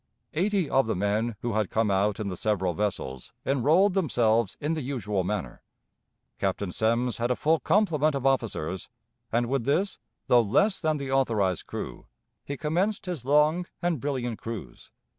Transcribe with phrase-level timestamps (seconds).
[0.33, 4.73] Eighty of the men who had come out in the several vessels enrolled themselves in
[4.73, 5.61] the usual manner.
[6.39, 8.89] Captain Semmes had a full complement of officers,
[9.31, 12.07] and with this, though less than the authorized crew,
[12.43, 14.89] he commenced his long and brilliant cruise.